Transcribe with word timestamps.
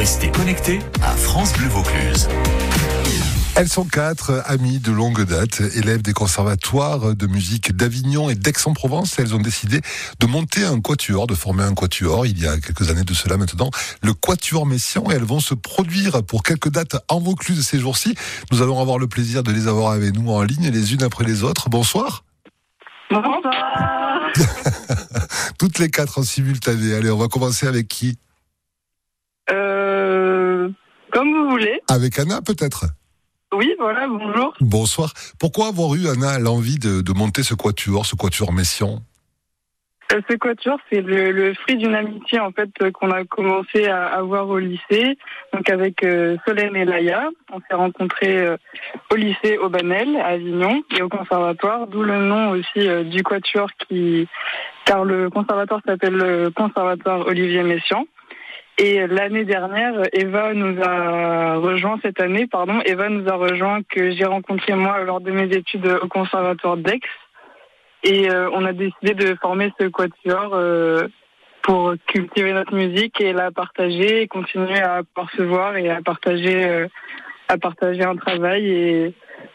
Restez 0.00 0.30
connectés 0.30 0.78
à 1.02 1.10
France 1.10 1.52
Bleu 1.58 1.68
Vaucluse. 1.68 2.26
Elles 3.54 3.68
sont 3.68 3.84
quatre 3.84 4.42
amies 4.46 4.78
de 4.78 4.92
longue 4.92 5.26
date, 5.26 5.60
élèves 5.74 6.00
des 6.00 6.14
conservatoires 6.14 7.14
de 7.14 7.26
musique 7.26 7.76
d'Avignon 7.76 8.30
et 8.30 8.34
d'Aix-en-Provence. 8.34 9.18
Elles 9.18 9.34
ont 9.34 9.40
décidé 9.42 9.82
de 10.18 10.26
monter 10.26 10.64
un 10.64 10.80
quatuor, 10.80 11.26
de 11.26 11.34
former 11.34 11.64
un 11.64 11.74
quatuor 11.74 12.24
il 12.24 12.42
y 12.42 12.46
a 12.46 12.58
quelques 12.58 12.88
années 12.88 13.04
de 13.04 13.12
cela 13.12 13.36
maintenant, 13.36 13.70
le 14.02 14.14
quatuor 14.14 14.64
Messian 14.64 15.04
et 15.10 15.16
elles 15.16 15.22
vont 15.22 15.38
se 15.38 15.52
produire 15.52 16.22
pour 16.22 16.44
quelques 16.44 16.70
dates 16.70 16.96
en 17.08 17.20
Vaucluse 17.20 17.62
ces 17.62 17.78
jours-ci. 17.78 18.14
Nous 18.52 18.62
allons 18.62 18.80
avoir 18.80 18.98
le 18.98 19.06
plaisir 19.06 19.42
de 19.42 19.52
les 19.52 19.68
avoir 19.68 19.92
avec 19.92 20.14
nous 20.14 20.30
en 20.30 20.42
ligne 20.42 20.70
les 20.70 20.94
unes 20.94 21.02
après 21.02 21.24
les 21.24 21.44
autres. 21.44 21.68
Bonsoir. 21.68 22.24
Bonsoir. 23.10 24.32
Toutes 25.58 25.78
les 25.78 25.90
quatre 25.90 26.20
en 26.20 26.22
simultané. 26.22 26.94
Allez, 26.94 27.10
on 27.10 27.18
va 27.18 27.28
commencer 27.28 27.66
avec 27.66 27.86
qui 27.86 28.16
Euh, 29.52 30.68
comme 31.12 31.32
vous 31.32 31.50
voulez. 31.50 31.79
Avec 31.90 32.20
Anna 32.20 32.40
peut-être? 32.40 32.84
Oui, 33.52 33.74
voilà, 33.80 34.06
bonjour. 34.06 34.54
Bonsoir. 34.60 35.12
Pourquoi 35.40 35.66
avoir 35.66 35.96
eu, 35.96 36.06
Anna, 36.06 36.38
l'envie 36.38 36.78
de, 36.78 37.00
de 37.00 37.12
monter 37.12 37.42
ce 37.42 37.54
quatuor, 37.54 38.06
ce 38.06 38.14
quatuor 38.14 38.52
Messian? 38.52 39.00
Euh, 40.12 40.20
Ce 40.30 40.36
quatuor, 40.36 40.78
c'est 40.88 41.00
le, 41.00 41.32
le 41.32 41.54
fruit 41.54 41.76
d'une 41.76 41.96
amitié 41.96 42.38
en 42.38 42.52
fait 42.52 42.70
euh, 42.80 42.92
qu'on 42.92 43.10
a 43.10 43.24
commencé 43.24 43.86
à 43.88 44.06
avoir 44.06 44.48
au 44.48 44.58
lycée, 44.58 45.18
donc 45.52 45.68
avec 45.68 46.04
euh, 46.04 46.36
Solène 46.46 46.76
et 46.76 46.84
Laïa. 46.84 47.28
On 47.52 47.58
s'est 47.58 47.74
rencontrés 47.74 48.38
euh, 48.38 48.56
au 49.10 49.16
lycée 49.16 49.58
Aubanel 49.58 50.16
à 50.16 50.26
Avignon 50.26 50.84
et 50.96 51.02
au 51.02 51.08
conservatoire, 51.08 51.88
d'où 51.88 52.04
le 52.04 52.18
nom 52.18 52.50
aussi 52.50 52.86
du 53.10 53.24
quatuor 53.24 53.68
qui, 53.88 54.28
car 54.84 55.04
le 55.04 55.28
conservatoire 55.28 55.80
s'appelle 55.84 56.14
le 56.14 56.50
conservatoire 56.50 57.26
Olivier 57.26 57.64
Messiaen. 57.64 58.04
Et 58.82 59.06
l'année 59.06 59.44
dernière, 59.44 59.92
Eva 60.14 60.54
nous 60.54 60.82
a 60.82 61.56
rejoint 61.56 61.98
cette 62.00 62.18
année, 62.18 62.46
pardon, 62.46 62.80
Eva 62.86 63.10
nous 63.10 63.28
a 63.28 63.34
rejoint 63.34 63.82
que 63.82 64.10
j'ai 64.12 64.24
rencontré 64.24 64.72
moi 64.72 65.02
lors 65.04 65.20
de 65.20 65.30
mes 65.30 65.54
études 65.54 65.86
au 66.00 66.08
conservatoire 66.08 66.78
d'Aix. 66.78 66.98
Et 68.04 68.30
euh, 68.30 68.48
on 68.54 68.64
a 68.64 68.72
décidé 68.72 69.12
de 69.12 69.34
former 69.34 69.70
ce 69.78 69.86
quatuor 69.86 70.54
euh, 70.54 71.08
pour 71.60 71.92
cultiver 72.06 72.54
notre 72.54 72.74
musique 72.74 73.20
et 73.20 73.34
la 73.34 73.50
partager 73.50 74.22
et 74.22 74.28
continuer 74.28 74.80
à 74.80 75.02
percevoir 75.14 75.76
et 75.76 75.90
à 75.90 76.00
partager 76.00 76.64
euh, 76.64 76.86
à 77.48 77.58
partager 77.58 78.02
un 78.02 78.16
travail 78.16 79.12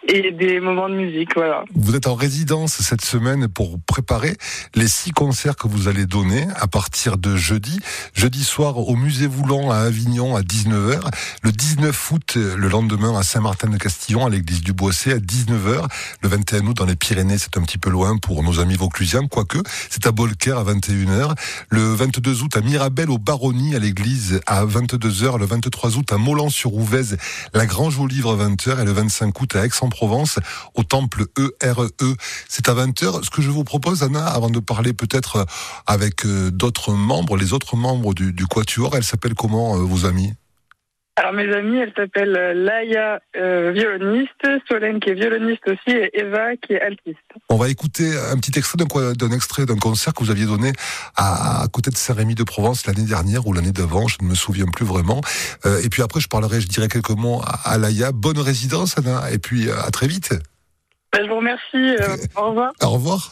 et 0.08 0.32
des 0.32 0.60
moments 0.60 0.90
de 0.90 0.96
musique, 0.96 1.36
voilà. 1.36 1.64
Vous 1.74 1.96
êtes 1.96 2.08
en 2.08 2.16
résidence 2.16 2.74
cette 2.74 3.04
semaine 3.04 3.48
pour 3.48 3.80
préparer 3.80 4.36
les 4.76 4.88
six 4.88 5.12
concerts 5.12 5.56
que 5.56 5.68
vous 5.68 5.88
allez 5.88 6.06
donner 6.06 6.48
à 6.58 6.68
partir 6.68 7.18
de 7.18 7.36
jeudi. 7.36 7.80
Jeudi 8.14 8.44
soir 8.44 8.78
au 8.78 8.96
Musée 8.96 9.28
Voulant 9.28 9.72
à 9.72 9.78
Avignon 9.78 10.36
à 10.36 10.42
19h. 10.42 11.00
Le 11.42 11.52
19 11.52 12.12
août, 12.12 12.36
le 12.36 12.68
lendemain 12.68 13.18
à 13.18 13.24
Saint-Martin-de-Castillon 13.24 14.26
à 14.26 14.30
l'église 14.30 14.62
du 14.62 14.74
Boissé 14.74 15.14
à 15.14 15.18
19h. 15.18 15.88
Le 16.22 16.30
21 16.30 16.68
août 16.68 16.78
dans 16.78 16.86
les 16.86 16.96
Pyrénées, 16.96 17.38
c'est 17.38 17.58
un 17.58 17.62
petit 17.62 17.78
peu 17.78 17.90
loin 17.90 18.18
pour 18.18 18.44
nos 18.44 18.60
amis 18.60 18.76
vauclusiens, 18.76 19.28
quoique 19.28 19.58
c'est 19.90 20.06
à 20.08 20.12
Bolker 20.12 20.58
à 20.58 20.64
21h. 20.64 21.36
Le 21.70 21.82
22 21.82 22.44
août 22.44 22.58
à 22.58 22.62
Mirabel 22.62 23.10
au 23.10 23.18
Baronnie 23.18 23.76
à 23.76 23.80
l'église 23.80 24.40
à 24.46 24.66
22h. 24.66 25.40
Le 25.40 25.46
23 25.46 25.98
août 25.98 26.12
à 26.12 26.18
Molan-sur-Ouvèze, 26.18 27.18
la 27.54 27.66
Grange 27.66 28.00
au 28.00 28.08
Livre 28.08 28.34
à 28.34 28.48
20h. 28.48 28.82
Et 28.82 28.86
le 28.86 28.92
25 28.92 29.42
août 29.42 29.56
à 29.56 29.66
Aix-en-Provence 29.96 30.40
au 30.74 30.84
temple 30.84 31.26
ERE. 31.62 31.88
C'est 32.50 32.70
à 32.70 32.74
20h. 32.74 33.24
Ce 33.24 33.30
que 33.30 33.42
je 33.42 33.50
vous 33.50 33.64
propose, 33.64 34.04
Anna, 34.04 34.26
avant 34.26 34.50
de 34.50 34.60
parler 34.60 34.94
peut-être 34.94 35.46
avec 35.88 36.26
euh, 36.26 36.52
d'autres 36.52 36.94
membres, 36.94 37.38
les 37.38 37.54
autres 37.54 37.76
membres 37.76 38.14
du, 38.14 38.34
du 38.34 38.46
Quatuor, 38.46 38.96
elles 38.96 39.04
s'appellent 39.04 39.36
comment, 39.36 39.76
euh, 39.76 39.80
vos 39.80 40.06
amis? 40.06 40.34
Alors 41.18 41.32
mes 41.32 41.50
amis, 41.54 41.78
elles 41.78 41.94
s'appellent 41.96 42.36
euh, 42.36 42.54
Laïa, 42.54 43.22
euh, 43.38 43.72
violoniste, 43.72 44.32
Solène 44.68 45.00
qui 45.00 45.12
est 45.12 45.14
violoniste 45.14 45.62
aussi 45.66 45.96
et 45.96 46.12
Eva 46.20 46.58
qui 46.58 46.74
est 46.74 46.82
altiste. 46.82 47.18
On 47.50 47.56
va 47.56 47.70
écouter 47.70 48.12
un 48.32 48.36
petit 48.38 48.58
extrait 48.60 48.78
d'un, 48.78 49.32
extrait 49.32 49.66
d'un 49.66 49.78
concert 49.78 50.14
que 50.14 50.24
vous 50.26 50.30
aviez 50.32 50.46
donné 50.46 50.74
à, 51.16 51.62
à 51.64 51.68
côté 51.70 51.90
de 51.90 51.96
Saint-Rémy 51.96 52.36
de 52.36 52.44
Provence 52.44 52.86
l'année 52.86 53.06
dernière 53.08 53.48
ou 53.48 53.54
l'année 53.54 53.72
d'avant, 53.72 54.10
je 54.10 54.18
ne 54.22 54.28
me 54.28 54.36
souviens 54.36 54.66
plus 54.66 54.86
vraiment. 54.86 55.22
Euh, 55.66 55.80
et 55.86 55.90
puis 55.90 56.02
après, 56.02 56.20
je 56.20 56.28
parlerai, 56.28 56.60
je 56.60 56.68
dirai 56.68 56.90
quelques 56.90 57.12
mots 57.12 57.42
à, 57.46 57.72
à 57.72 57.78
Laïa. 57.78 58.12
Bonne 58.12 58.40
résidence, 58.40 58.98
Anna, 58.98 59.32
et 59.32 59.38
puis 59.40 59.70
à 59.72 59.90
très 59.92 60.08
vite. 60.08 60.34
Ben, 61.14 61.24
je 61.24 61.30
vous 61.30 61.38
remercie. 61.38 61.64
euh, 61.76 62.18
au 62.36 62.50
revoir. 62.50 62.72
Au 62.82 62.90
revoir. 62.90 63.32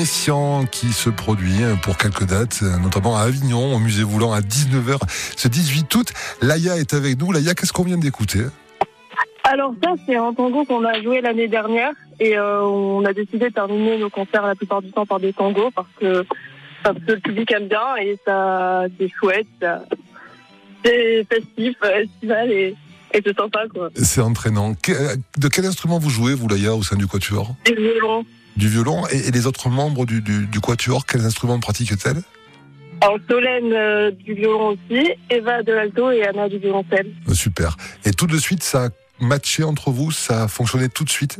Messian 0.00 0.64
qui 0.64 0.94
se 0.94 1.10
produit 1.10 1.60
pour 1.82 1.98
quelques 1.98 2.24
dates, 2.24 2.62
notamment 2.62 3.18
à 3.18 3.24
Avignon, 3.24 3.74
au 3.74 3.78
musée 3.78 4.02
Voulant 4.02 4.32
à 4.32 4.40
19h 4.40 4.96
ce 5.36 5.46
18 5.46 5.94
août. 5.94 6.12
Laïa 6.40 6.78
est 6.78 6.94
avec 6.94 7.20
nous. 7.20 7.32
Laïa, 7.32 7.52
qu'est-ce 7.52 7.74
qu'on 7.74 7.82
vient 7.82 7.98
d'écouter? 7.98 8.44
Alors 9.44 9.74
ça, 9.84 9.90
c'est 10.06 10.16
un 10.16 10.32
tango 10.32 10.64
qu'on 10.64 10.86
a 10.86 11.02
joué 11.02 11.20
l'année 11.20 11.48
dernière 11.48 11.92
et 12.18 12.38
euh, 12.38 12.62
on 12.62 13.04
a 13.04 13.12
décidé 13.12 13.50
de 13.50 13.52
terminer 13.52 13.98
nos 13.98 14.08
concerts 14.08 14.46
la 14.46 14.54
plupart 14.54 14.80
du 14.80 14.90
temps 14.90 15.04
par 15.04 15.20
des 15.20 15.34
tangos 15.34 15.70
parce 15.74 15.88
que, 16.00 16.24
parce 16.82 16.96
que 16.96 17.12
le 17.12 17.20
public 17.20 17.52
aime 17.52 17.68
bien 17.68 17.96
et 18.00 18.18
ça 18.24 18.84
c'est 18.98 19.10
chouette, 19.20 19.66
c'est 20.82 21.26
festif, 21.30 21.76
euh, 21.84 22.04
estival 22.04 22.50
et, 22.50 22.74
et 23.12 23.22
c'est 23.22 23.36
sympa 23.36 23.64
quoi. 23.68 23.90
C'est 23.96 24.22
entraînant. 24.22 24.70
De 24.70 25.48
quel 25.48 25.66
instrument 25.66 25.98
vous 25.98 26.08
jouez, 26.08 26.32
vous, 26.32 26.48
Laïa, 26.48 26.74
au 26.74 26.82
sein 26.82 26.96
du 26.96 27.06
Quatuor? 27.06 27.54
Et 27.66 27.72
le 27.72 27.82
violon. 27.82 28.24
Du 28.60 28.68
violon 28.68 29.06
et, 29.10 29.28
et 29.28 29.30
les 29.30 29.46
autres 29.46 29.70
membres 29.70 30.04
du, 30.04 30.20
du, 30.20 30.46
du 30.46 30.60
Quatuor, 30.60 31.06
quels 31.06 31.24
instruments 31.24 31.58
pratiquent-elles? 31.58 32.20
Alors 33.00 33.16
Solène 33.26 33.72
euh, 33.72 34.10
du 34.10 34.34
violon 34.34 34.76
aussi, 34.76 35.12
Eva 35.30 35.62
de 35.62 35.72
l'alto 35.72 36.10
et 36.10 36.22
Anna 36.26 36.46
du 36.46 36.58
violoncelle. 36.58 37.10
Super. 37.32 37.78
Et 38.04 38.10
tout 38.10 38.26
de 38.26 38.36
suite, 38.36 38.62
ça 38.62 38.84
a 38.84 38.88
matché 39.18 39.64
entre 39.64 39.90
vous 39.90 40.10
Ça 40.10 40.42
a 40.42 40.48
fonctionné 40.48 40.90
tout 40.90 41.04
de 41.04 41.10
suite? 41.10 41.38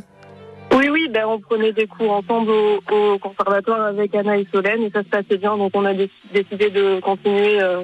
Oui, 0.72 0.88
oui, 0.88 1.08
ben 1.12 1.26
on 1.26 1.38
prenait 1.40 1.72
des 1.72 1.86
cours 1.86 2.10
ensemble 2.10 2.50
au, 2.50 2.80
au 2.90 3.18
conservatoire 3.18 3.82
avec 3.88 4.14
Anna 4.14 4.38
et 4.38 4.46
Solène 4.50 4.82
et 4.82 4.90
ça 4.90 5.02
se 5.02 5.08
passait 5.08 5.36
bien, 5.36 5.58
donc 5.58 5.72
on 5.74 5.84
a 5.84 5.92
dé- 5.92 6.08
décidé 6.32 6.70
de 6.70 7.00
continuer 7.00 7.60
euh, 7.60 7.82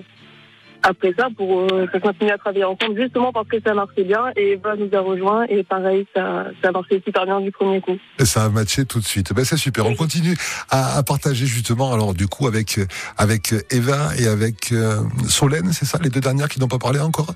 après 0.87 1.13
ça 1.19 1.29
pour, 1.37 1.63
euh, 1.63 1.87
pour 1.91 2.01
continuer 2.01 2.31
à 2.31 2.39
travailler 2.39 2.65
ensemble, 2.65 2.97
justement 2.97 3.33
parce 3.33 3.49
que 3.49 3.57
ça 3.65 3.75
marchait 3.75 4.05
bien 4.05 4.31
et 4.37 4.53
Eva 4.53 4.77
nous 4.77 4.89
a 4.93 5.01
rejoint 5.01 5.45
et 5.49 5.65
pareil, 5.65 6.07
ça, 6.15 6.47
ça 6.63 6.71
marchait 6.71 7.03
super 7.05 7.27
bien 7.27 7.41
du 7.41 7.51
premier 7.51 7.81
coup. 7.81 7.97
Ça 8.21 8.45
a 8.45 8.49
matché 8.49 8.85
tout 8.85 9.01
de 9.01 9.05
suite. 9.05 9.33
Ben, 9.35 9.45
c'est 9.45 9.57
super. 9.57 9.87
On 9.87 9.95
continue 9.95 10.37
à, 10.71 11.03
partager 11.03 11.47
justement, 11.47 11.93
alors 11.93 12.15
du 12.15 12.29
coup, 12.29 12.47
avec, 12.47 12.79
avec 13.17 13.55
Eva 13.71 14.11
et 14.19 14.27
avec 14.27 14.73
euh, 14.73 15.01
Solène, 15.29 15.73
c'est 15.73 15.87
ça, 15.87 15.99
les 16.03 16.11
deux 16.11 16.21
dernières 16.21 16.49
qui 16.49 16.61
n'ont 16.61 16.69
pas 16.69 16.79
parlé 16.79 17.01
encore? 17.01 17.35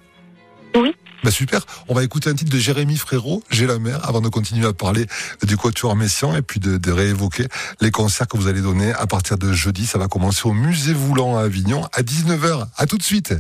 Ben, 1.23 1.31
super. 1.31 1.67
On 1.89 1.95
va 1.95 2.03
écouter 2.03 2.31
un 2.31 2.35
titre 2.35 2.51
de 2.51 2.59
Jérémy 2.59 2.97
Frérot, 2.97 3.43
J'ai 3.51 3.67
la 3.67 3.79
mer, 3.79 4.01
avant 4.09 4.21
de 4.21 4.29
continuer 4.29 4.67
à 4.67 4.73
parler 4.73 5.07
du 5.43 5.57
Quatuor 5.57 5.95
Messian 5.97 6.35
et 6.35 6.43
puis 6.43 6.61
de, 6.61 6.79
de 6.79 6.93
réévoquer 6.93 7.47
les 7.81 7.91
concerts 7.91 8.27
que 8.27 8.37
vous 8.37 8.49
allez 8.49 8.63
donner 8.63 8.93
à 8.93 9.07
partir 9.07 9.37
de 9.37 9.53
jeudi. 9.53 9.87
Ça 9.87 9.99
va 9.99 10.09
commencer 10.09 10.49
au 10.49 10.53
Musée 10.53 10.95
Voulant 10.95 11.37
à 11.37 11.43
Avignon 11.43 11.87
à 11.93 12.03
19h. 12.03 12.67
À 12.77 12.87
tout 12.87 12.97
de 12.97 13.03
suite. 13.03 13.35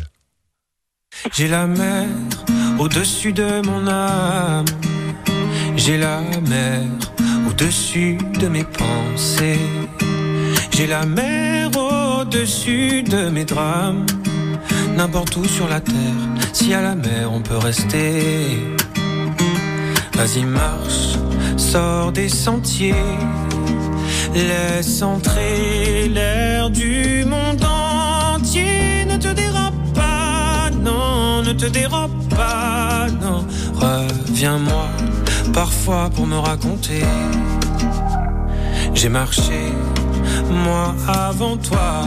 J'ai 1.32 1.48
la 1.48 1.66
mer 1.66 2.06
au-dessus 2.78 3.32
de 3.32 3.66
mon 3.66 3.86
âme. 3.86 4.66
J'ai 5.76 5.96
la 5.96 6.20
mer 6.48 6.82
au-dessus 7.48 8.18
de 8.38 8.48
mes 8.48 8.64
pensées. 8.64 9.58
J'ai 10.70 10.86
la 10.86 11.06
mer 11.06 11.70
au-dessus 11.76 13.02
de 13.02 13.30
mes 13.30 13.44
drames. 13.44 14.06
N'importe 14.96 15.36
où 15.36 15.44
sur 15.44 15.68
la 15.68 15.80
terre, 15.80 15.94
si 16.52 16.74
à 16.74 16.82
la 16.82 16.94
mer 16.94 17.32
on 17.32 17.40
peut 17.40 17.56
rester. 17.56 18.58
Vas-y, 20.14 20.44
marche, 20.44 21.18
sors 21.56 22.12
des 22.12 22.28
sentiers. 22.28 22.94
Laisse 24.34 25.02
entrer 25.02 26.08
l'air 26.08 26.70
du 26.70 27.24
monde 27.24 27.64
entier. 27.64 29.04
Ne 29.06 29.16
te 29.16 29.28
dérobe 29.28 29.92
pas, 29.94 30.70
non, 30.82 31.42
ne 31.42 31.52
te 31.52 31.66
dérobe 31.66 32.28
pas, 32.28 33.06
non. 33.22 33.44
Reviens-moi 33.74 34.86
parfois 35.52 36.10
pour 36.14 36.26
me 36.26 36.36
raconter. 36.36 37.04
J'ai 38.94 39.08
marché, 39.08 39.72
moi 40.50 40.94
avant 41.08 41.56
toi. 41.56 42.04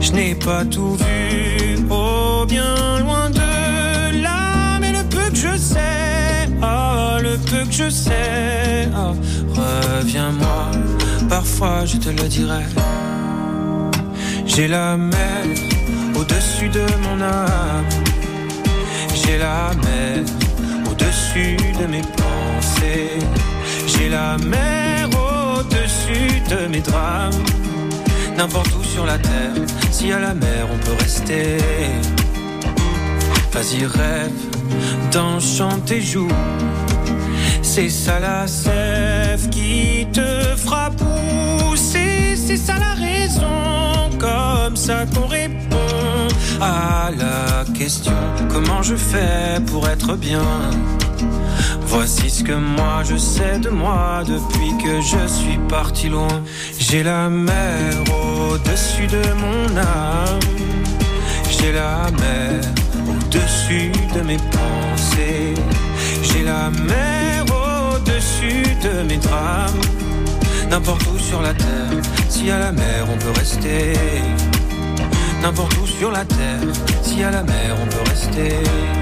Je 0.00 0.12
n'ai 0.12 0.34
pas 0.34 0.64
tout 0.64 0.96
vu, 0.96 1.78
oh 1.90 2.44
bien 2.48 2.98
loin 3.00 3.30
de 3.30 4.22
là, 4.22 4.78
mais 4.80 4.92
le 4.92 5.04
peu 5.04 5.30
que 5.30 5.36
je 5.36 5.56
sais, 5.56 6.48
oh 6.62 7.18
le 7.22 7.36
peu 7.38 7.64
que 7.66 7.72
je 7.72 7.88
sais, 7.88 8.88
oh, 8.96 9.14
reviens-moi, 9.54 10.70
parfois 11.28 11.84
je 11.84 11.96
te 11.98 12.08
le 12.08 12.28
dirai. 12.28 12.64
J'ai 14.46 14.68
la 14.68 14.96
mer 14.96 15.44
au-dessus 16.14 16.68
de 16.68 16.86
mon 17.04 17.22
âme, 17.22 17.86
j'ai 19.14 19.38
la 19.38 19.70
mer 19.84 20.24
au-dessus 20.90 21.56
de 21.80 21.86
mes 21.86 22.02
pensées, 22.02 23.18
j'ai 23.86 24.08
la 24.08 24.36
mer 24.38 25.08
au-dessus 25.08 26.42
de 26.50 26.66
mes 26.68 26.80
drames 26.80 27.32
n'importe 28.36 28.74
où 28.78 28.84
sur 28.84 29.06
la 29.06 29.18
terre. 29.18 29.54
Si 29.90 30.12
à 30.12 30.18
la 30.18 30.34
mer 30.34 30.66
on 30.72 30.78
peut 30.78 30.96
rester, 31.00 31.58
vas-y 33.52 33.86
rêve 33.86 34.30
d'enchanter 35.12 36.00
joue. 36.00 36.28
C'est 37.62 37.88
ça 37.88 38.18
la 38.18 38.46
sève 38.46 39.48
qui 39.48 40.06
te 40.12 40.56
fera 40.56 40.90
pousser, 40.90 42.36
c'est 42.36 42.56
ça 42.56 42.74
la 42.78 42.94
raison, 42.94 44.10
comme 44.18 44.76
ça 44.76 45.06
qu'on 45.14 45.26
répond 45.26 45.76
à 46.60 47.10
la 47.18 47.64
question 47.72 48.12
comment 48.52 48.82
je 48.82 48.94
fais 48.94 49.60
pour 49.66 49.88
être 49.88 50.16
bien? 50.16 50.42
Voici 51.86 52.30
ce 52.30 52.42
que 52.44 52.52
moi 52.52 53.02
je 53.04 53.16
sais 53.16 53.58
de 53.58 53.70
moi 53.70 54.22
depuis 54.26 54.72
que 54.82 55.00
je 55.00 55.26
suis 55.26 55.58
parti 55.68 56.08
loin. 56.08 56.42
J'ai 56.78 57.02
la 57.02 57.28
mer 57.28 57.92
au-dessus 58.50 59.06
de 59.06 59.22
mon 59.42 59.76
âme. 59.76 60.40
J'ai 61.50 61.72
la 61.72 62.10
mer 62.20 62.60
au-dessus 63.08 63.92
de 64.14 64.20
mes 64.22 64.36
pensées. 64.36 65.54
J'ai 66.22 66.42
la 66.42 66.70
mer 66.70 67.44
au-dessus 67.46 68.66
de 68.82 69.02
mes 69.08 69.18
drames. 69.18 69.80
N'importe 70.70 71.06
où 71.06 71.18
sur 71.18 71.42
la 71.42 71.54
terre, 71.54 71.98
si 72.28 72.50
à 72.50 72.58
la 72.58 72.72
mer 72.72 73.06
on 73.12 73.18
peut 73.18 73.38
rester. 73.38 73.92
N'importe 75.42 75.76
où 75.78 75.86
sur 75.86 76.10
la 76.10 76.24
terre, 76.24 76.68
si 77.02 77.22
à 77.22 77.30
la 77.30 77.42
mer 77.42 77.76
on 77.82 77.86
peut 77.86 78.10
rester. 78.10 79.01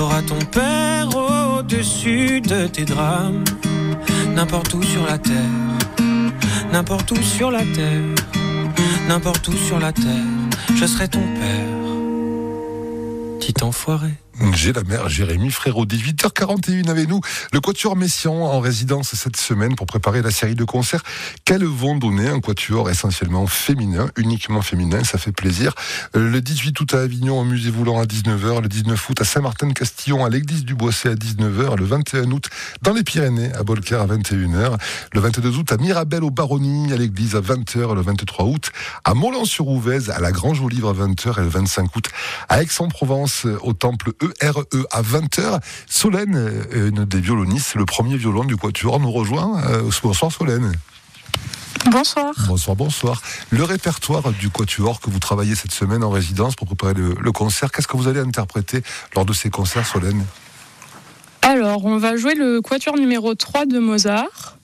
T'auras 0.00 0.22
ton 0.22 0.38
père 0.38 1.08
au-dessus 1.14 2.40
de 2.40 2.66
tes 2.66 2.86
drames. 2.86 3.44
N'importe 4.34 4.72
où 4.72 4.82
sur 4.82 5.04
la 5.04 5.18
terre, 5.18 5.34
n'importe 6.72 7.10
où 7.10 7.16
sur 7.22 7.50
la 7.50 7.58
terre, 7.58 8.14
n'importe 9.08 9.48
où 9.48 9.52
sur 9.52 9.78
la 9.78 9.92
terre, 9.92 10.30
je 10.74 10.86
serai 10.86 11.06
ton 11.06 11.20
père. 11.20 11.76
Petit 13.40 13.62
enfoiré. 13.62 14.12
J'ai 14.54 14.72
la 14.72 14.82
mère 14.82 15.08
Jérémy 15.08 15.50
Frérot, 15.50 15.84
18h41 15.84 16.88
avec 16.88 17.08
nous. 17.08 17.20
Le 17.52 17.60
Quatuor 17.60 17.96
Messian 17.96 18.32
en 18.32 18.60
résidence 18.60 19.14
cette 19.14 19.36
semaine 19.36 19.74
pour 19.74 19.86
préparer 19.86 20.22
la 20.22 20.30
série 20.30 20.54
de 20.54 20.64
concerts 20.64 21.02
qu'elles 21.44 21.64
vont 21.64 21.96
donner. 21.96 22.28
Un 22.28 22.40
Quatuor 22.40 22.88
essentiellement 22.88 23.46
féminin, 23.46 24.10
uniquement 24.16 24.62
féminin, 24.62 25.04
ça 25.04 25.18
fait 25.18 25.32
plaisir. 25.32 25.74
Euh, 26.16 26.30
le 26.30 26.40
18 26.40 26.80
août 26.80 26.94
à 26.94 27.00
Avignon 27.00 27.40
au 27.40 27.44
musée 27.44 27.70
Voulant 27.70 28.00
à 28.00 28.04
19h, 28.04 28.62
le 28.62 28.68
19 28.68 29.10
août 29.10 29.20
à 29.20 29.24
Saint-Martin-de-Castillon 29.24 30.24
à 30.24 30.30
l'église 30.30 30.64
du 30.64 30.74
Boisset 30.74 31.10
à 31.10 31.14
19h, 31.14 31.76
le 31.76 31.84
21 31.84 32.30
août 32.30 32.48
dans 32.82 32.92
les 32.92 33.02
Pyrénées 33.02 33.52
à 33.52 33.62
Bolker 33.62 34.00
à 34.00 34.06
21h, 34.06 34.78
le 35.12 35.20
22 35.20 35.58
août 35.58 35.72
à 35.72 35.76
Mirabel 35.76 36.24
au 36.24 36.30
Baronnie 36.30 36.92
à 36.92 36.96
l'église 36.96 37.36
à 37.36 37.40
20h, 37.40 37.94
le 37.94 38.00
23 38.00 38.46
août 38.46 38.70
à 39.04 39.14
Moulin-sur-Ouvèze 39.14 40.10
à 40.10 40.18
la 40.18 40.32
Grange 40.32 40.60
aux 40.60 40.68
Livres 40.68 40.90
à 40.90 41.06
20h 41.06 41.38
et 41.38 41.42
le 41.42 41.48
25 41.48 41.94
août 41.94 42.08
à 42.48 42.62
Aix-en-Provence 42.62 43.46
au 43.62 43.72
temple 43.74 44.12
E 44.22 44.29
RE 44.42 44.64
à 44.90 45.02
20h. 45.02 45.60
Solène, 45.86 46.36
euh, 46.36 46.88
une 46.88 47.04
des 47.04 47.20
violonistes, 47.20 47.74
le 47.74 47.84
premier 47.84 48.16
violon 48.16 48.44
du 48.44 48.56
Quatuor, 48.56 49.00
nous 49.00 49.10
rejoint. 49.10 49.62
Euh, 49.64 49.90
bonsoir 50.02 50.32
Solène. 50.32 50.72
Bonsoir. 51.90 52.34
Bonsoir, 52.46 52.76
bonsoir. 52.76 53.22
Le 53.50 53.64
répertoire 53.64 54.32
du 54.32 54.50
Quatuor 54.50 55.00
que 55.00 55.10
vous 55.10 55.18
travaillez 55.18 55.54
cette 55.54 55.72
semaine 55.72 56.04
en 56.04 56.10
résidence 56.10 56.54
pour 56.54 56.66
préparer 56.66 56.94
le, 56.94 57.32
concert, 57.32 57.72
qu'est-ce 57.72 57.88
que 57.88 57.96
vous 57.96 58.08
allez 58.08 58.20
interpréter 58.20 58.82
lors 59.14 59.24
de 59.24 59.32
ces 59.32 59.50
concerts, 59.50 59.86
Solène? 59.86 60.24
Alors, 61.42 61.84
on 61.86 61.96
va 61.96 62.16
jouer 62.16 62.34
le 62.34 62.60
Quatuor 62.60 62.96
numéro 62.96 63.34
3 63.34 63.66
de 63.66 63.78
Mozart. 63.78 64.56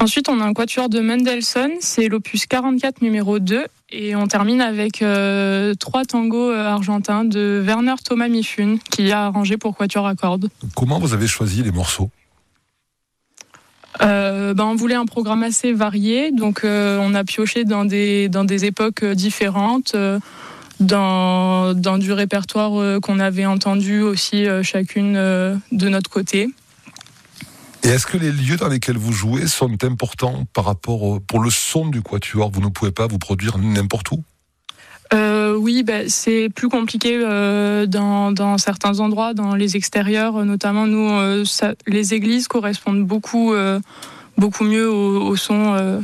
Ensuite, 0.00 0.28
on 0.28 0.40
a 0.40 0.44
un 0.44 0.52
quatuor 0.52 0.88
de 0.88 1.00
Mendelssohn, 1.00 1.72
c'est 1.80 2.06
l'opus 2.06 2.46
44 2.46 3.02
numéro 3.02 3.40
2. 3.40 3.66
Et 3.90 4.14
on 4.14 4.26
termine 4.26 4.60
avec 4.60 5.00
euh, 5.00 5.74
trois 5.74 6.04
tangos 6.04 6.50
euh, 6.50 6.66
argentins 6.66 7.24
de 7.24 7.62
Werner 7.64 7.94
Thomas 8.04 8.28
Mifun, 8.28 8.76
qui 8.90 9.10
a 9.12 9.24
arrangé 9.24 9.56
pour 9.56 9.76
quatuor 9.76 10.06
à 10.06 10.14
cordes. 10.14 10.50
Comment 10.76 10.98
vous 10.98 11.14
avez 11.14 11.26
choisi 11.26 11.62
les 11.62 11.70
morceaux? 11.70 12.10
Euh, 14.02 14.52
ben, 14.52 14.64
on 14.64 14.74
voulait 14.74 14.94
un 14.94 15.06
programme 15.06 15.42
assez 15.42 15.72
varié, 15.72 16.32
donc 16.32 16.60
on 16.64 17.14
a 17.14 17.24
pioché 17.24 17.64
dans 17.64 17.84
des, 17.84 18.28
dans 18.28 18.44
des 18.44 18.66
époques 18.66 19.04
différentes, 19.04 19.96
dans, 20.78 21.74
dans 21.74 21.98
du 21.98 22.12
répertoire 22.12 23.00
qu'on 23.00 23.18
avait 23.18 23.46
entendu 23.46 24.02
aussi 24.02 24.46
chacune 24.62 25.14
de 25.14 25.88
notre 25.88 26.10
côté. 26.10 26.48
Et 27.88 27.92
est-ce 27.92 28.06
que 28.06 28.18
les 28.18 28.32
lieux 28.32 28.58
dans 28.58 28.68
lesquels 28.68 28.98
vous 28.98 29.12
jouez 29.12 29.46
sont 29.46 29.82
importants 29.82 30.44
par 30.52 30.66
rapport 30.66 31.22
pour 31.26 31.40
le 31.40 31.48
son 31.48 31.86
du 31.86 32.02
quatuor? 32.02 32.50
Vous 32.50 32.60
ne 32.60 32.68
pouvez 32.68 32.90
pas 32.90 33.06
vous 33.06 33.16
produire 33.16 33.56
n'importe 33.56 34.10
où? 34.10 34.22
Euh, 35.14 35.56
oui, 35.56 35.84
bah, 35.84 36.06
c'est 36.06 36.50
plus 36.54 36.68
compliqué 36.68 37.18
euh, 37.18 37.86
dans, 37.86 38.58
certains 38.58 39.00
endroits, 39.00 39.32
dans 39.32 39.54
les 39.54 39.76
extérieurs, 39.76 40.44
notamment 40.44 40.86
nous, 40.86 41.10
euh, 41.12 41.44
les 41.86 42.12
églises 42.12 42.46
correspondent 42.46 43.06
beaucoup, 43.06 43.54
beaucoup 44.36 44.64
mieux 44.64 44.90
au, 44.90 45.34
son, 45.36 46.02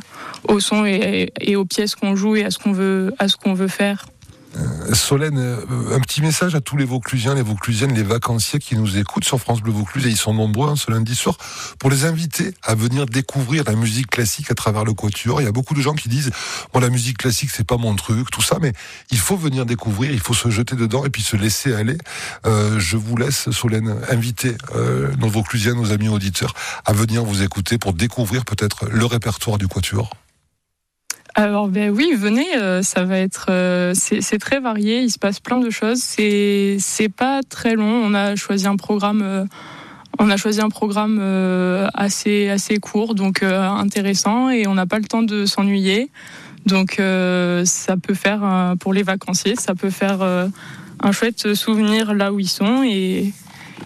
au 0.49 0.61
son 0.61 0.87
et, 0.87 1.35
et, 1.39 1.55
aux 1.55 1.67
pièces 1.67 1.97
qu'on 1.97 2.17
joue 2.17 2.37
et 2.37 2.47
à 2.47 2.51
ce 2.51 2.59
qu'on 2.59 2.73
veut, 2.73 3.13
à 3.19 3.29
ce 3.29 3.37
qu'on 3.37 3.53
veut 3.53 3.69
faire. 3.69 4.07
Euh, 4.57 4.95
Solène, 4.95 5.39
euh, 5.39 5.97
un 5.97 6.01
petit 6.01 6.21
message 6.23 6.55
à 6.55 6.61
tous 6.61 6.77
les 6.77 6.85
Vauclusiens, 6.85 7.35
les 7.35 7.43
Vauclusiennes, 7.43 7.95
les 7.95 8.03
vacanciers 8.03 8.59
qui 8.59 8.77
nous 8.77 8.97
écoutent 8.97 9.25
sur 9.25 9.41
France 9.41 9.61
Bleu 9.61 9.73
Vaucluse, 9.73 10.07
et 10.07 10.11
ils 10.11 10.17
sont 10.17 10.35
nombreux 10.35 10.69
hein, 10.69 10.77
ce 10.77 10.91
lundi 10.91 11.15
soir, 11.15 11.37
pour 11.79 11.91
les 11.91 12.05
inviter 12.05 12.55
à 12.63 12.75
venir 12.75 13.07
découvrir 13.07 13.65
la 13.65 13.75
musique 13.75 14.09
classique 14.09 14.51
à 14.51 14.55
travers 14.55 14.85
le 14.85 14.95
Quatuor. 14.95 15.41
Il 15.41 15.45
y 15.45 15.49
a 15.49 15.53
beaucoup 15.53 15.75
de 15.75 15.81
gens 15.81 15.95
qui 15.95 16.09
disent, 16.09 16.31
bon, 16.73 16.81
la 16.81 16.91
musique 16.91 17.19
classique, 17.19 17.51
c'est 17.53 17.67
pas 17.67 17.77
mon 17.77 17.95
truc, 17.97 18.31
tout 18.31 18.43
ça, 18.43 18.59
mais 18.61 18.73
il 19.11 19.19
faut 19.19 19.37
venir 19.37 19.67
découvrir, 19.67 20.11
il 20.13 20.21
faut 20.21 20.35
se 20.35 20.51
jeter 20.51 20.77
dedans 20.77 21.05
et 21.05 21.11
puis 21.11 21.23
se 21.23 21.37
laisser 21.37 21.75
aller. 21.75 21.99
Euh, 22.47 22.79
je 22.79 22.97
vous 22.97 23.17
laisse, 23.17 23.51
Solène, 23.51 23.97
inviter 24.11 24.57
nos 25.19 25.29
Vauclusiens, 25.29 25.75
nos 25.75 25.93
amis 25.93 26.09
auditeurs, 26.09 26.55
à 26.85 26.93
venir 26.93 27.25
vous 27.25 27.43
écouter 27.43 27.79
pour 27.79 27.93
découvrir 27.93 28.45
peut-être 28.45 28.87
le 28.87 29.07
répertoire 29.07 29.59
du 29.59 29.69
Quatuor. 29.69 30.11
Alors 31.37 31.67
ben 31.67 31.91
oui, 31.91 32.13
venez, 32.17 32.57
euh, 32.57 32.83
ça 32.83 33.05
va 33.05 33.19
être 33.19 33.47
euh, 33.49 33.93
c'est 33.95 34.39
très 34.39 34.61
varié, 34.61 35.01
il 35.01 35.11
se 35.11 35.19
passe 35.19 35.41
plein 35.41 35.59
de 35.59 35.69
choses, 35.69 35.99
c'est 35.99 36.77
c'est 36.79 37.09
pas 37.09 37.41
très 37.43 37.75
long, 37.75 38.05
on 38.05 38.15
a 38.15 38.37
choisi 38.37 38.69
un 38.69 38.77
programme 38.77 39.21
euh, 39.21 39.45
on 40.21 40.31
a 40.31 40.37
choisi 40.37 40.61
un 40.61 40.69
programme 40.69 41.19
assez 41.93 42.49
assez 42.51 42.77
court 42.77 43.17
donc 43.17 43.43
intéressant 43.43 44.49
et 44.49 44.69
on 44.69 44.75
n'a 44.75 44.87
pas 44.87 45.01
le 45.01 45.07
temps 45.07 45.25
de 45.25 45.45
s'ennuyer. 45.45 46.09
Donc 46.67 47.01
ça 47.65 47.97
peut 47.97 48.15
faire 48.15 48.75
pour 48.79 48.93
les 48.93 49.03
vacanciers, 49.03 49.57
ça 49.57 49.75
peut 49.75 49.91
faire 49.91 50.23
un 51.01 51.13
chouette 51.13 51.55
souvenir 51.55 52.15
là 52.15 52.33
où 52.33 52.39
ils 52.39 52.49
sont 52.49 52.85
et 52.85 53.33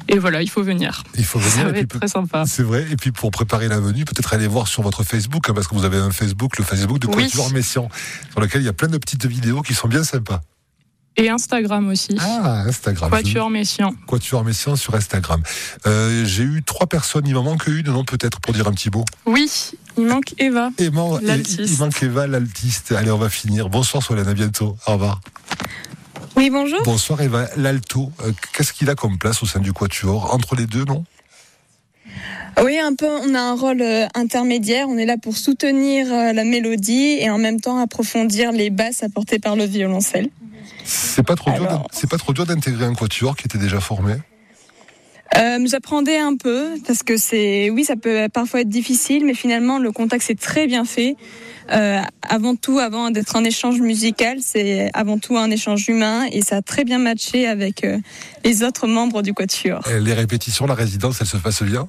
et 0.09 0.19
voilà, 0.19 0.43
il 0.43 0.49
faut 0.49 0.63
venir. 0.63 1.03
Il 1.17 1.25
faut 1.25 1.39
venir. 1.39 1.67
Ça 1.67 1.73
va 1.73 1.79
être 1.79 1.99
très 1.99 2.09
sympa. 2.09 2.45
C'est 2.47 2.63
vrai. 2.63 2.87
Et 2.91 2.97
puis 2.97 3.13
pour 3.13 3.31
préparer 3.31 3.69
la 3.69 3.81
venue, 3.81 4.05
peut-être 4.05 4.33
aller 4.33 4.47
voir 4.47 4.69
sur 4.69 4.83
votre 4.83 5.03
Facebook, 5.03 5.49
hein, 5.49 5.53
parce 5.55 5.69
que 5.69 5.75
vous 5.75 5.85
avez 5.85 5.99
un 5.99 6.11
Facebook, 6.11 6.59
le 6.59 6.65
Facebook 6.65 6.99
de 6.99 7.07
Quatuor 7.07 7.53
Messian, 7.53 7.89
sur 8.31 8.41
lequel 8.41 8.63
il 8.63 8.65
y 8.65 8.69
a 8.69 8.73
plein 8.73 8.89
de 8.89 8.99
petites 8.99 9.27
vidéos 9.27 9.63
qui 9.63 9.75
sont 9.75 9.89
bien 9.89 10.05
sympas. 10.05 10.41
Et 11.19 11.29
Instagram 11.29 11.89
aussi. 11.89 12.17
Ah, 12.21 12.63
Instagram. 12.67 13.11
Quatuor 13.11 13.51
Messian. 13.51 13.93
Quatuor 14.07 14.45
Messian 14.45 14.77
sur 14.77 14.95
Instagram. 14.95 15.43
Euh, 15.87 16.25
j'ai 16.25 16.45
eu 16.45 16.63
trois 16.63 16.87
personnes, 16.87 17.27
il 17.27 17.35
m'en 17.35 17.43
manque 17.43 17.67
une, 17.67 17.87
non 17.87 18.05
peut-être, 18.05 18.41
pour 18.41 18.55
dire 18.55 18.69
un 18.69 18.73
petit 18.73 18.89
mot. 18.89 19.05
Oui, 19.27 19.51
il 19.99 20.07
manque 20.07 20.35
Eva, 20.39 20.71
l'altiste. 21.23 21.73
Il 21.73 21.79
manque 21.79 22.03
Eva, 22.05 22.29
l'altiste. 22.29 22.93
Allez, 22.93 23.11
on 23.11 23.19
va 23.19 23.29
finir. 23.29 23.69
Bonsoir 23.69 24.01
Solène, 24.01 24.29
à 24.29 24.35
bientôt. 24.35 24.77
Au 24.87 24.93
revoir. 24.93 25.21
Oui, 26.39 26.51
bonjour. 26.51 26.81
Bonsoir 26.85 27.21
Eva. 27.21 27.49
L'alto, 27.57 28.13
euh, 28.25 28.31
qu'est-ce 28.53 28.73
qu'il 28.73 28.89
a 28.91 28.95
comme 28.95 29.19
place 29.19 29.43
au 29.43 29.47
sein 29.47 29.59
du 29.59 29.73
quatuor 29.73 30.33
Entre 30.33 30.55
les 30.55 30.67
deux, 30.67 30.85
non? 30.85 31.05
Oui, 32.63 32.79
un 32.79 32.95
peu, 32.95 33.09
on 33.09 33.35
a 33.35 33.41
un 33.41 33.55
rôle 33.57 33.83
euh, 33.83 34.07
intermédiaire. 34.15 34.87
On 34.89 34.97
est 34.99 35.05
là 35.05 35.17
pour 35.21 35.37
soutenir 35.37 36.07
euh, 36.13 36.33
la 36.33 36.45
mélodie 36.45 37.19
et 37.21 37.29
en 37.29 37.39
même 37.39 37.61
temps 37.61 37.79
approfondir 37.79 38.53
les 38.53 38.71
basses 38.71 39.03
apportées 39.03 39.41
par 39.41 39.57
le 39.57 39.65
violoncelle. 39.65 40.29
C'est 40.85 41.25
pas 41.27 41.35
trop 41.35 41.51
dur. 41.51 41.65
Alors- 41.67 41.89
C'est 41.91 42.09
pas 42.09 42.19
trop 42.19 42.33
dur 42.33 42.47
d'intégrer 42.47 42.85
un 42.85 42.95
quatuor 42.95 43.37
qui 43.37 43.47
était 43.47 43.59
déjà 43.59 43.81
formé? 43.81 44.15
Euh, 45.37 45.59
J'appréhendais 45.67 46.19
un 46.19 46.37
peu 46.37 46.69
parce 46.87 47.03
que 47.03 47.17
c'est, 47.17 47.71
oui, 47.71 47.85
ça 47.85 47.97
peut 47.97 48.29
parfois 48.33 48.63
être 48.63 48.69
difficile, 48.69 49.25
mais 49.25 49.35
finalement 49.35 49.79
le 49.79 49.93
contact 49.93 50.25
s'est 50.25 50.35
très 50.35 50.67
bien 50.67 50.85
fait. 50.85 51.17
Euh, 51.71 52.01
avant 52.27 52.57
tout, 52.57 52.79
avant 52.79 53.11
d'être 53.11 53.37
un 53.37 53.45
échange 53.45 53.81
musical, 53.81 54.39
c'est 54.41 54.91
avant 54.95 55.19
tout 55.19 55.37
un 55.37 55.51
échange 55.51 55.87
humain 55.89 56.27
et 56.33 56.41
ça 56.41 56.57
a 56.57 56.63
très 56.63 56.85
bien 56.85 56.99
matché 56.99 57.47
avec 57.47 57.85
euh, 57.85 57.99
les 58.45 58.63
autres 58.63 58.87
membres 58.87 59.21
du 59.23 59.35
quatuor. 59.35 59.83
Les 60.01 60.15
répétitions, 60.15 60.67
la 60.67 60.75
résidence, 60.75 61.19
elle 61.21 61.27
se 61.27 61.37
passe 61.37 61.63
bien? 61.63 61.89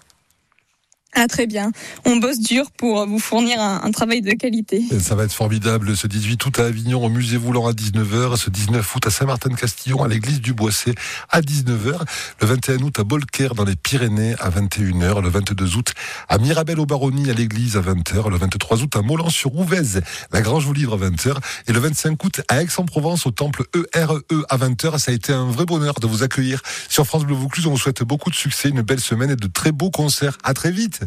Ah 1.15 1.27
très 1.27 1.47
bien. 1.47 1.71
On 2.05 2.17
bosse 2.17 2.39
dur 2.39 2.69
pour 2.71 3.05
vous 3.07 3.19
fournir 3.19 3.59
un, 3.59 3.91
travail 3.91 4.21
de 4.21 4.31
qualité. 4.33 4.83
Ça 5.01 5.15
va 5.15 5.23
être 5.23 5.33
formidable 5.33 5.97
ce 5.97 6.05
18 6.05 6.45
août 6.45 6.59
à 6.59 6.65
Avignon 6.65 7.03
au 7.03 7.09
musée 7.09 7.37
Voulant 7.37 7.67
à 7.67 7.71
19h, 7.71 8.37
ce 8.37 8.49
19 8.49 8.95
août 8.95 9.07
à 9.07 9.09
Saint-Martin-de-Castillon 9.09 10.03
à 10.03 10.07
l'église 10.07 10.39
du 10.39 10.53
Boissé 10.53 10.93
à 11.29 11.41
19h, 11.41 11.99
le 12.41 12.47
21 12.47 12.77
août 12.83 12.99
à 12.99 13.03
Bolker 13.03 13.49
dans 13.55 13.65
les 13.65 13.75
Pyrénées 13.75 14.35
à 14.39 14.49
21h, 14.49 15.21
le 15.21 15.29
22 15.29 15.77
août 15.77 15.93
à 16.29 16.37
Mirabel 16.37 16.79
au 16.79 16.85
Baronnie 16.85 17.29
à 17.29 17.33
l'église 17.33 17.75
à 17.75 17.81
20h, 17.81 18.29
le 18.29 18.37
23 18.37 18.83
août 18.83 18.95
à 18.95 19.01
Molan-sur-Ouvèze, 19.01 20.01
la 20.31 20.41
Grange 20.41 20.65
vous 20.65 20.73
livre 20.73 20.93
à 20.93 21.09
20h 21.09 21.35
et 21.67 21.73
le 21.73 21.79
25 21.79 22.23
août 22.23 22.41
à 22.47 22.61
Aix-en-Provence 22.61 23.25
au 23.25 23.31
temple 23.31 23.63
ERE 23.95 24.19
à 24.49 24.57
20h. 24.57 24.99
Ça 24.99 25.11
a 25.11 25.15
été 25.15 25.33
un 25.33 25.49
vrai 25.49 25.65
bonheur 25.65 25.95
de 25.95 26.07
vous 26.07 26.23
accueillir 26.23 26.61
sur 26.87 27.05
France 27.05 27.25
Bleu 27.25 27.35
Vaucluse. 27.35 27.65
On 27.65 27.71
vous 27.71 27.77
souhaite 27.77 28.03
beaucoup 28.03 28.29
de 28.29 28.35
succès, 28.35 28.69
une 28.69 28.81
belle 28.81 28.99
semaine 28.99 29.31
et 29.31 29.35
de 29.35 29.47
très 29.47 29.71
beaux 29.71 29.89
concerts. 29.89 30.37
À 30.43 30.53
très 30.53 30.71
vite. 30.71 30.98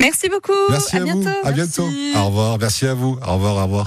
Merci 0.00 0.28
beaucoup. 0.28 0.52
Merci 0.70 0.96
à, 0.96 1.00
à 1.00 1.04
bientôt. 1.04 1.20
vous. 1.20 1.48
À 1.48 1.52
bientôt. 1.52 1.86
Merci. 1.86 2.12
Au 2.16 2.26
revoir. 2.26 2.58
Merci 2.58 2.86
à 2.86 2.94
vous. 2.94 3.18
Au 3.26 3.32
revoir. 3.34 3.56
Au 3.56 3.62
revoir. 3.64 3.82